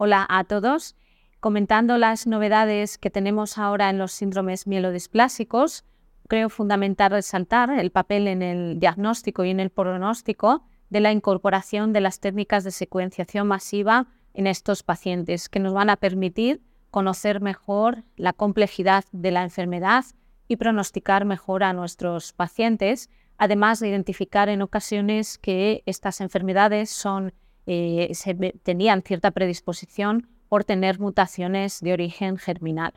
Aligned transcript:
Hola 0.00 0.24
a 0.28 0.44
todos. 0.44 0.94
Comentando 1.40 1.98
las 1.98 2.28
novedades 2.28 2.98
que 2.98 3.10
tenemos 3.10 3.58
ahora 3.58 3.90
en 3.90 3.98
los 3.98 4.12
síndromes 4.12 4.68
mielodisplásicos, 4.68 5.84
creo 6.28 6.50
fundamental 6.50 7.10
resaltar 7.10 7.70
el 7.70 7.90
papel 7.90 8.28
en 8.28 8.40
el 8.40 8.78
diagnóstico 8.78 9.44
y 9.44 9.50
en 9.50 9.58
el 9.58 9.70
pronóstico 9.70 10.62
de 10.88 11.00
la 11.00 11.10
incorporación 11.10 11.92
de 11.92 12.00
las 12.00 12.20
técnicas 12.20 12.62
de 12.62 12.70
secuenciación 12.70 13.48
masiva 13.48 14.06
en 14.34 14.46
estos 14.46 14.84
pacientes, 14.84 15.48
que 15.48 15.58
nos 15.58 15.72
van 15.72 15.90
a 15.90 15.96
permitir 15.96 16.62
conocer 16.92 17.40
mejor 17.40 18.04
la 18.14 18.32
complejidad 18.32 19.04
de 19.10 19.32
la 19.32 19.42
enfermedad 19.42 20.04
y 20.46 20.58
pronosticar 20.58 21.24
mejor 21.24 21.64
a 21.64 21.72
nuestros 21.72 22.32
pacientes, 22.32 23.10
además 23.36 23.80
de 23.80 23.88
identificar 23.88 24.48
en 24.48 24.62
ocasiones 24.62 25.38
que 25.38 25.82
estas 25.86 26.20
enfermedades 26.20 26.88
son, 26.88 27.34
eh, 27.70 28.10
tenían 28.62 29.02
cierta 29.02 29.30
predisposición 29.30 30.26
por 30.48 30.64
tener 30.64 30.98
mutaciones 30.98 31.80
de 31.80 31.92
origen 31.92 32.38
germinal. 32.38 32.94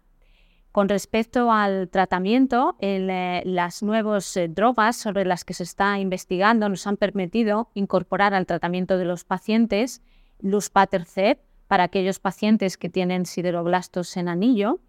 Con 0.72 0.88
respecto 0.88 1.52
al 1.52 1.90
tratamiento, 1.90 2.78
eh, 2.80 3.42
las 3.44 3.84
nuevas 3.84 4.38
eh, 4.38 4.48
drogas 4.48 4.96
sobre 4.96 5.26
las 5.26 5.44
que 5.44 5.54
se 5.54 5.64
está 5.64 6.00
investigando 6.00 6.70
nos 6.70 6.88
han 6.88 6.96
permitido 6.96 7.70
incorporar 7.74 8.34
al 8.34 8.46
tratamiento 8.46 8.98
de 8.98 9.04
los 9.04 9.26
pacientes 9.26 10.02
luspatercept 10.40 11.44
para 11.68 11.84
aquellos 11.84 12.20
pacientes 12.20 12.78
que 12.78 12.90
tienen 12.90 13.26
sideroblastos 13.26 14.16
en 14.16 14.30
anillo 14.30 14.80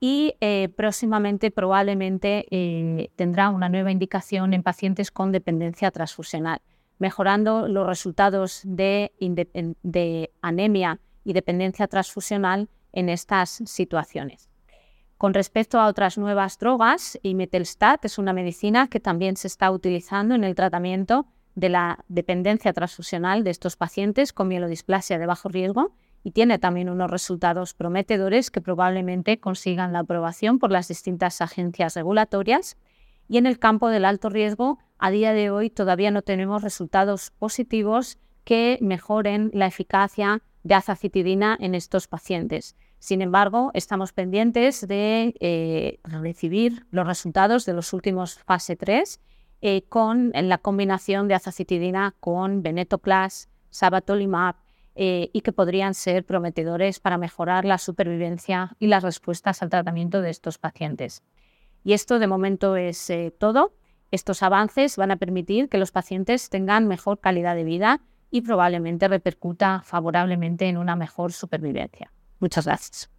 y 0.00 0.34
próximamente 0.74 1.52
probablemente 1.52 3.08
tendrá 3.14 3.50
una 3.50 3.68
nueva 3.68 3.92
indicación 3.92 4.52
en 4.52 4.64
pacientes 4.64 5.12
con 5.12 5.30
dependencia 5.30 5.92
transfusional, 5.92 6.60
mejorando 7.02 7.66
los 7.66 7.84
resultados 7.84 8.60
de, 8.62 9.10
anemia 10.40 11.00
y 11.24 11.32
dependencia 11.32 11.88
transfusional 11.88 12.68
en 12.92 13.08
estas 13.08 13.60
situaciones. 13.66 14.48
Con 15.18 15.34
respecto 15.34 15.80
a 15.80 15.88
otras 15.88 16.16
nuevas 16.16 16.60
drogas, 16.60 17.18
imetelstat 17.24 18.04
es 18.04 18.18
una 18.18 18.32
medicina 18.32 18.86
que 18.86 19.00
también 19.00 19.36
se 19.36 19.48
está 19.48 19.72
utilizando 19.72 20.36
en 20.36 20.44
el 20.44 20.54
tratamiento 20.54 21.26
de 21.56 21.70
la 21.70 22.04
dependencia 22.06 22.72
transfusional 22.72 23.42
de 23.42 23.50
estos 23.50 23.74
pacientes 23.74 24.32
con 24.32 24.46
mielodisplasia 24.46 25.18
de 25.18 25.26
bajo 25.26 25.48
riesgo 25.48 25.96
y 26.22 26.30
tiene 26.30 26.60
también 26.60 26.88
unos 26.88 27.10
resultados 27.10 27.74
prometedores 27.74 28.52
que 28.52 28.60
probablemente 28.60 29.40
consigan 29.40 29.92
la 29.92 30.00
aprobación 30.00 30.60
por 30.60 30.70
las 30.70 30.86
distintas 30.86 31.40
agencias 31.40 31.96
regulatorias. 31.96 32.76
Y 33.28 33.38
en 33.38 33.46
el 33.46 33.58
campo 33.58 33.88
del 33.88 34.04
alto 34.04 34.28
riesgo, 34.28 34.78
a 35.02 35.10
día 35.10 35.32
de 35.32 35.50
hoy 35.50 35.68
todavía 35.68 36.12
no 36.12 36.22
tenemos 36.22 36.62
resultados 36.62 37.32
positivos 37.32 38.18
que 38.44 38.78
mejoren 38.80 39.50
la 39.52 39.66
eficacia 39.66 40.42
de 40.62 40.76
azacitidina 40.76 41.56
en 41.58 41.74
estos 41.74 42.06
pacientes. 42.06 42.76
Sin 43.00 43.20
embargo, 43.20 43.72
estamos 43.74 44.12
pendientes 44.12 44.86
de 44.86 45.34
eh, 45.40 45.98
recibir 46.04 46.86
los 46.92 47.04
resultados 47.04 47.66
de 47.66 47.72
los 47.72 47.92
últimos 47.92 48.38
fase 48.38 48.76
3 48.76 49.20
eh, 49.60 49.82
con 49.88 50.30
la 50.34 50.58
combinación 50.58 51.26
de 51.26 51.34
azacitidina 51.34 52.14
con 52.20 52.62
venetoclax, 52.62 53.48
sabatolimab 53.70 54.54
eh, 54.94 55.30
y 55.32 55.40
que 55.40 55.50
podrían 55.50 55.94
ser 55.94 56.24
prometedores 56.24 57.00
para 57.00 57.18
mejorar 57.18 57.64
la 57.64 57.78
supervivencia 57.78 58.76
y 58.78 58.86
las 58.86 59.02
respuestas 59.02 59.62
al 59.62 59.70
tratamiento 59.70 60.22
de 60.22 60.30
estos 60.30 60.58
pacientes. 60.58 61.24
Y 61.82 61.92
esto 61.92 62.20
de 62.20 62.28
momento 62.28 62.76
es 62.76 63.12
todo. 63.38 63.72
Estos 64.12 64.42
avances 64.42 64.96
van 64.96 65.10
a 65.10 65.16
permitir 65.16 65.68
que 65.68 65.78
los 65.78 65.90
pacientes 65.90 66.50
tengan 66.50 66.86
mejor 66.86 67.18
calidad 67.18 67.56
de 67.56 67.64
vida 67.64 68.00
y 68.30 68.42
probablemente 68.42 69.08
repercuta 69.08 69.82
favorablemente 69.84 70.68
en 70.68 70.76
una 70.76 70.96
mejor 70.96 71.32
supervivencia. 71.32 72.12
Muchas 72.38 72.66
gracias. 72.66 73.11